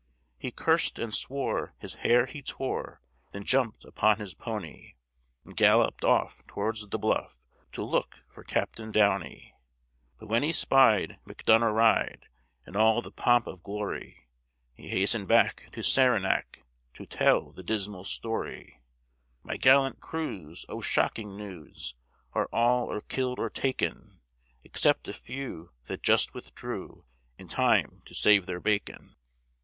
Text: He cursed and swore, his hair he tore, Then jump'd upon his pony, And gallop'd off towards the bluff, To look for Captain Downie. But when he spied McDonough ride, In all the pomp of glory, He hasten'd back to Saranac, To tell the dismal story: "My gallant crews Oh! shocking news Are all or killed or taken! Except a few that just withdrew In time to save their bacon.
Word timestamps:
He 0.39 0.49
cursed 0.49 0.97
and 0.97 1.13
swore, 1.13 1.75
his 1.77 1.93
hair 1.93 2.25
he 2.25 2.41
tore, 2.41 3.01
Then 3.33 3.43
jump'd 3.43 3.85
upon 3.85 4.17
his 4.17 4.33
pony, 4.33 4.95
And 5.45 5.55
gallop'd 5.55 6.03
off 6.03 6.41
towards 6.47 6.87
the 6.87 6.97
bluff, 6.97 7.37
To 7.73 7.83
look 7.83 8.23
for 8.27 8.43
Captain 8.43 8.91
Downie. 8.91 9.53
But 10.17 10.25
when 10.25 10.41
he 10.41 10.51
spied 10.53 11.19
McDonough 11.27 11.75
ride, 11.75 12.25
In 12.65 12.75
all 12.75 13.03
the 13.03 13.11
pomp 13.11 13.45
of 13.45 13.61
glory, 13.61 14.27
He 14.73 14.87
hasten'd 14.89 15.27
back 15.27 15.69
to 15.73 15.83
Saranac, 15.83 16.63
To 16.95 17.05
tell 17.05 17.51
the 17.51 17.61
dismal 17.61 18.03
story: 18.05 18.81
"My 19.43 19.55
gallant 19.55 19.99
crews 19.99 20.65
Oh! 20.67 20.81
shocking 20.81 21.37
news 21.37 21.93
Are 22.33 22.49
all 22.51 22.91
or 22.91 23.01
killed 23.01 23.37
or 23.37 23.51
taken! 23.51 24.19
Except 24.63 25.07
a 25.07 25.13
few 25.13 25.69
that 25.85 26.01
just 26.01 26.33
withdrew 26.33 27.05
In 27.37 27.47
time 27.47 28.01
to 28.05 28.15
save 28.15 28.47
their 28.47 28.59
bacon. 28.59 29.15